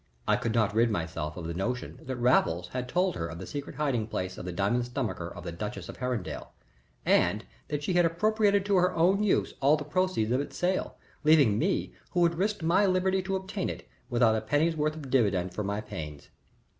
I 0.27 0.35
could 0.35 0.55
not 0.55 0.73
rid 0.73 0.89
myself 0.89 1.37
of 1.37 1.45
the 1.45 1.53
notion 1.53 1.99
that 2.01 2.15
Raffles 2.15 2.69
had 2.69 2.89
told 2.89 3.15
her 3.15 3.27
of 3.27 3.37
the 3.37 3.45
secret 3.45 3.75
hiding 3.75 4.07
place 4.07 4.35
of 4.35 4.45
the 4.45 4.51
diamond 4.51 4.85
stomacher 4.85 5.27
of 5.29 5.43
the 5.43 5.51
duchess 5.51 5.89
of 5.89 5.97
Herringdale, 5.97 6.51
and 7.05 7.45
that 7.67 7.83
she 7.83 7.93
had 7.93 8.03
appropriated 8.03 8.65
to 8.65 8.77
her 8.77 8.95
own 8.95 9.21
use 9.21 9.53
all 9.61 9.77
the 9.77 9.85
proceeds 9.85 10.31
of 10.31 10.41
its 10.41 10.57
sale, 10.57 10.95
leaving 11.23 11.59
me, 11.59 11.93
who 12.13 12.23
had 12.23 12.33
risked 12.33 12.63
my 12.63 12.87
liberty 12.87 13.21
to 13.21 13.35
obtain 13.35 13.69
it, 13.69 13.87
without 14.09 14.33
a 14.35 14.41
penny's 14.41 14.75
worth 14.75 14.95
of 14.95 15.11
dividend 15.11 15.53
for 15.53 15.63
my 15.63 15.81
pains. 15.81 16.29